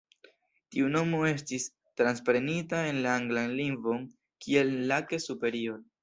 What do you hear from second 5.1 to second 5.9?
Superior".